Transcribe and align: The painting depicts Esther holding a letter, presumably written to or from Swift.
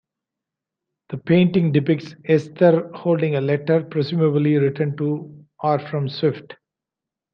The 1.09 1.17
painting 1.19 1.71
depicts 1.73 2.15
Esther 2.25 2.89
holding 2.95 3.35
a 3.35 3.39
letter, 3.41 3.83
presumably 3.83 4.57
written 4.57 4.97
to 4.97 5.45
or 5.61 5.77
from 5.77 6.09
Swift. 6.09 6.55